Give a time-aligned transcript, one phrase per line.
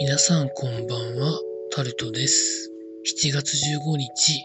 [0.00, 1.40] 皆さんこんばんは、
[1.72, 2.70] タルトです。
[3.04, 4.44] 7月15日、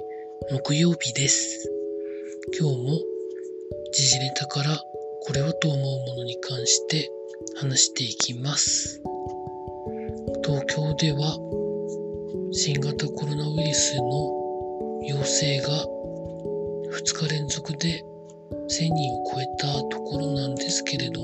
[0.52, 1.70] 木曜日です。
[2.60, 3.00] 今日も
[3.94, 4.82] 時事ネタから
[5.22, 7.12] これはと思うものに関して
[7.56, 9.00] 話していきます。
[10.44, 11.38] 東京では
[12.52, 14.34] 新型コロナウイルスの
[15.08, 15.68] 陽性が
[16.98, 18.04] 2日連続で
[18.70, 21.23] 1000人を超えたところなんですけれど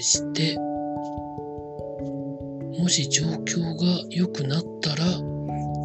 [0.00, 0.56] 理に対して、
[2.80, 5.04] もし状況が良くなったら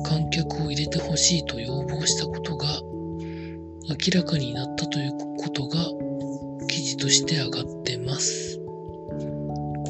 [0.06, 2.68] 観客を入れてほしいと要望したことが
[3.90, 5.78] 明らかになったということが
[6.68, 8.60] 記事として上がってます。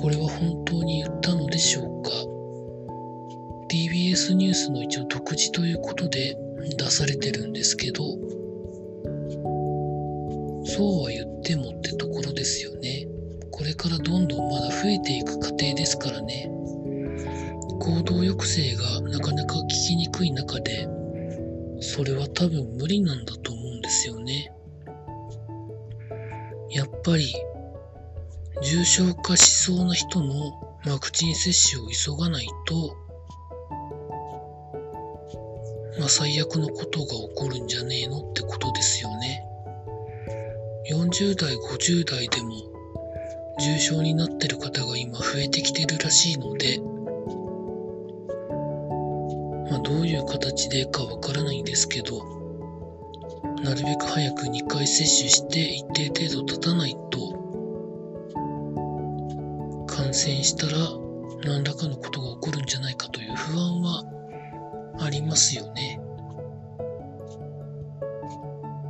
[0.01, 2.09] これは本当に言ったのでしょうか
[3.69, 6.37] ?TBS ニュースの一応独自ということで
[6.77, 8.03] 出されてるんですけど、
[10.65, 12.74] そうは言ってもってところですよね。
[13.75, 16.49] れからどんどんまだ増えていく過程ですからね。
[17.79, 20.87] 行動抑制がなかなか効きにくい中で、
[21.81, 24.51] それは多分無理なんだと思うんですよね。
[26.71, 27.33] やっぱり、
[28.63, 30.53] 重症化しそうな人の
[30.87, 32.95] ワクチン接種を急がないと、
[35.99, 39.43] まあ最悪のことが起こるんじゃねえのってことですよね。
[40.91, 42.74] 40代、50代でも
[43.57, 46.79] 重症になってる方が今増えてきてるらしいので、
[49.69, 52.21] まあどういう形でかわからないんですけど、
[53.63, 57.33] なるべく早く2回接種して一定程度経たないと、
[59.87, 60.73] 感染したら
[61.45, 64.03] 何らかのことが起こるんじゃないかという不安は
[64.99, 65.99] ありますよね。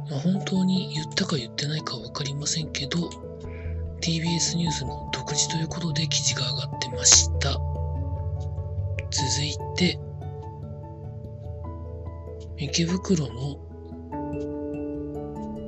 [0.10, 3.25] まあ、本当に言ったか言ってないかは分かりませんけど、
[4.02, 7.60] TBS ニュースの独自ということで記事が上がってました。
[9.12, 10.00] 続いて、
[12.58, 13.58] 池袋の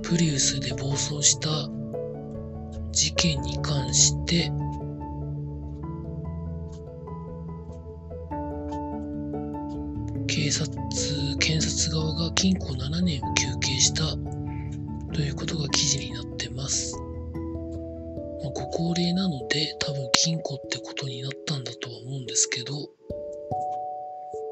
[0.04, 1.50] プリウスで暴走した
[2.92, 4.52] 事件に関して、
[10.28, 10.70] 警察、
[11.40, 14.04] 検察側が禁錮7年を求刑した
[15.14, 17.07] ということが記事になってます。
[18.58, 22.74] ご高齢なので多分禁錮ってことになったんだとは思うんですけど、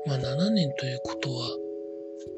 [0.05, 1.49] まあ7年ということは、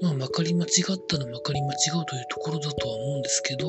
[0.01, 3.67] まあまかり間違ったらまかり間違うというところだとは思うんですけど、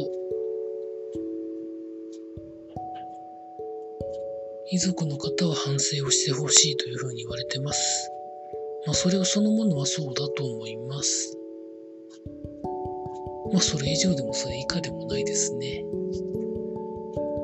[4.71, 8.13] 遺族の方は反省をしてほしいというふうに言われてます。
[8.87, 11.37] まあそれをそのものはそうだと思います。
[13.53, 15.83] まあそれ以上でもそれ以下でもないですね。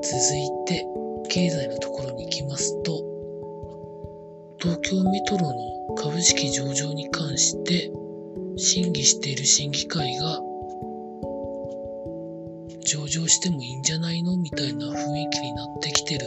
[0.05, 0.87] 続いて、
[1.31, 3.03] 経済のところに行きますと、
[4.61, 7.91] 東京メトロの株式上場に関して
[8.57, 10.41] 審議している審議会が
[12.85, 16.27] 上場してもいいんじゃないのみたいな雰囲気になってきてる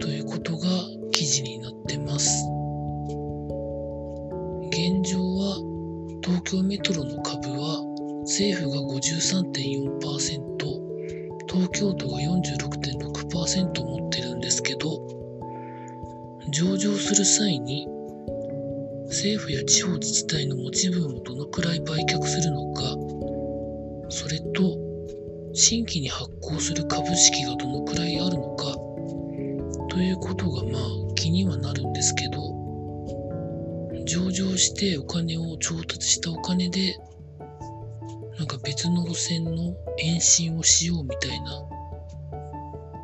[0.00, 0.68] ということが
[1.12, 2.28] 記事になってます。
[4.68, 5.56] 現状は
[6.22, 7.82] 東京メトロの株は
[8.22, 10.83] 政府が53.4%
[11.54, 15.06] 東京都が46.6%持ってるんですけど
[16.50, 17.86] 上場する際に
[19.06, 22.82] 政府や地方自治体の持ち分をどのくらい売却するのか
[24.08, 24.76] それと
[25.52, 28.74] 新規に発行する株式がどのくらいあるのか
[29.90, 32.52] ということがまあ気にはなるんですけど
[34.06, 36.98] 上場してお金を調達したお金で
[38.44, 41.66] なんか別の路線の延伸をしようみたいな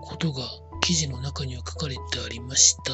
[0.02, 0.42] ことが
[0.82, 2.92] 記事の中には書かれてありました。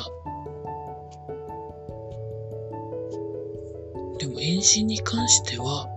[4.19, 5.89] でも延伸に関しては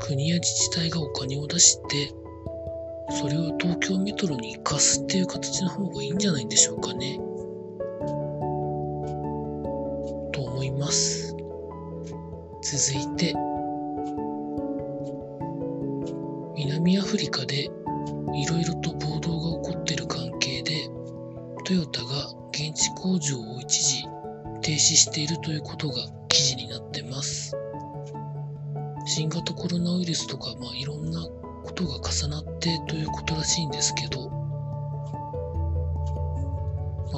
[0.00, 2.14] 国や自治体がお金を出して
[3.10, 7.16] それを東京メトロに貸すっていう形の方がいいんじゃないんでしょうかね。
[10.32, 11.34] と思います。
[12.62, 13.34] 続いて
[16.64, 17.68] 南アフリカでい
[18.46, 20.88] ろいろと暴動が起こっている関係で
[21.64, 22.06] トヨタが
[22.50, 24.04] 現地工場を一時
[24.62, 25.96] 停止しているということが
[26.28, 27.56] 記事になってます。
[29.06, 31.20] 新型コロナウイルスとか、まあ、いろんな
[31.64, 34.36] ことが重なってということらしいんですけど、ま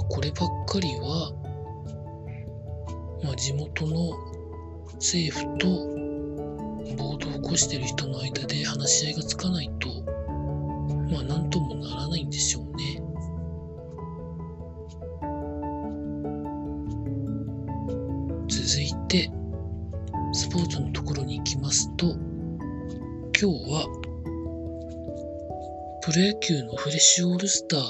[0.00, 1.34] あ、こればっかりは、
[3.22, 4.16] まあ、地元の
[4.94, 5.93] 政府と
[6.96, 10.04] 暴動を起こしている人の間で話し合いがつかないと
[11.10, 13.02] まあなんともならないんでしょうね。
[18.48, 19.30] 続いて、
[20.32, 23.86] スポーツのところに行きますと、今日は、
[26.02, 27.80] プロ野球のフレッシュオールスター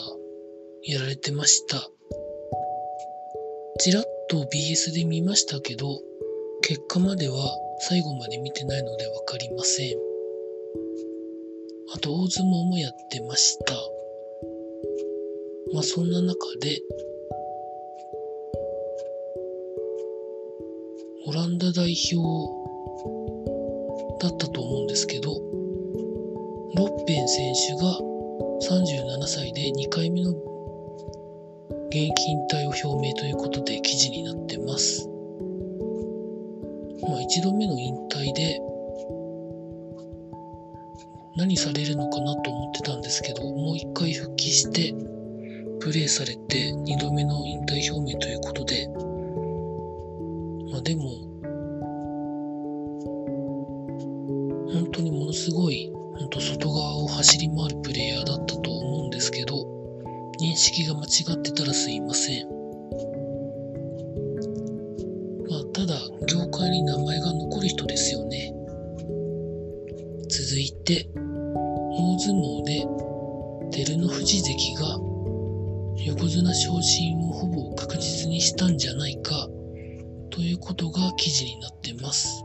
[0.82, 1.88] やられてました。
[3.80, 6.00] ちらっと BS で見ましたけど、
[6.62, 7.36] 結果までは
[7.78, 9.94] 最後まで見てないのでわかりません。
[11.94, 13.74] あと、大相撲もやってました。
[15.72, 16.80] まあ、そんな中で、
[21.26, 22.64] オランダ代表
[24.20, 25.30] だったと思うんですけど、
[26.76, 27.98] ロッペン選手が
[28.60, 30.30] 37歳で2回目の
[31.90, 35.13] 現役引退を表明ということで記事になってます。
[37.14, 38.60] まあ、1度目の引退で
[41.36, 44.92] 何されるのかなと思ってたんですけど、もう一回復帰して
[45.78, 47.53] プレーされて2度目の引退
[65.74, 65.94] ただ、
[66.28, 68.54] 業界に名前が残る人ですよね。
[70.28, 72.86] 続いて、大相撲で
[73.72, 74.98] 照ノ富士関が
[76.04, 79.48] 横綱昇進をほぼ確実にしたんじゃないか
[80.30, 82.44] ということが記事になってます。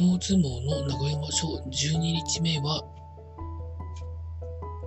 [0.00, 2.82] 大相撲の名古屋場所12日目は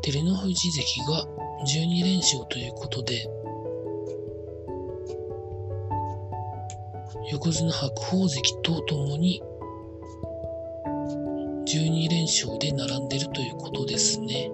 [0.02, 1.26] 照ノ富士関が
[1.68, 3.35] 12連勝ということで、
[7.31, 9.41] 横綱白鵬関とともに
[11.67, 14.51] 12連勝で並んでるということですね。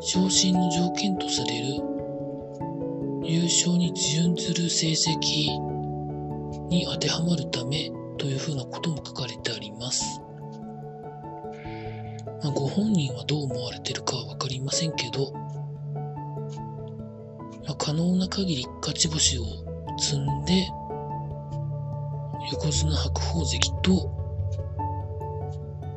[0.00, 1.66] 昇進の条件とされる
[3.24, 5.58] 優勝に準ずる成績
[6.68, 10.20] に当てはまるためというふうなことも書かれてあります。
[12.42, 15.32] まあ、ご本人はどう思われてるかは分かりませんけど、
[17.78, 19.44] 可能な限り勝ち星を
[19.98, 20.68] 積んで、
[22.52, 24.18] 横綱白鵬関と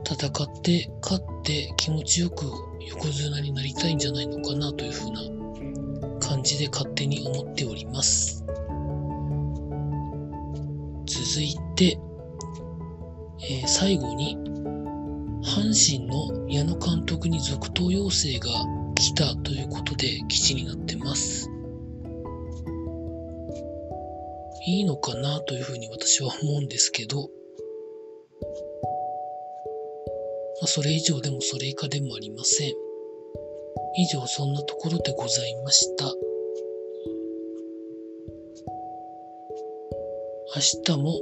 [0.05, 2.45] 戦って勝って気持ちよく
[2.89, 8.45] 横綱になりたいんじゃないのかなというふうな感じで勝手に思っております。
[11.05, 11.99] 続いて、
[13.43, 14.37] えー、最後に、
[15.43, 18.49] 阪神の矢野監督に続投要請が
[18.95, 21.49] 来たということで記事になってます。
[24.65, 27.21] いいのかなというふうに私は思うんですけど、
[30.61, 32.73] まあ、それ以上でもそれ以下でもありません。
[33.97, 36.05] 以上そんなところでございました。
[40.53, 41.19] 明日も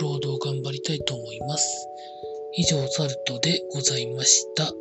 [0.00, 1.88] 労働頑張りたいと思います。
[2.54, 4.72] 以上、ザルトでございました。